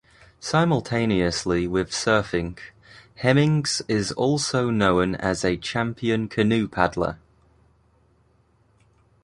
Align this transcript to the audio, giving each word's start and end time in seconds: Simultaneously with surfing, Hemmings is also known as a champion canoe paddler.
Simultaneously 0.39 1.67
with 1.67 1.91
surfing, 1.91 2.57
Hemmings 3.17 3.83
is 3.87 4.11
also 4.13 4.71
known 4.71 5.13
as 5.13 5.45
a 5.45 5.57
champion 5.57 6.27
canoe 6.27 6.67
paddler. 6.67 7.19